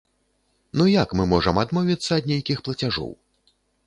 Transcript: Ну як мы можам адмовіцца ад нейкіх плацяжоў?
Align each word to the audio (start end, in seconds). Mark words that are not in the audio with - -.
Ну 0.79 0.85
як 0.93 1.09
мы 1.19 1.27
можам 1.33 1.59
адмовіцца 1.63 2.11
ад 2.17 2.25
нейкіх 2.31 2.63
плацяжоў? 2.69 3.13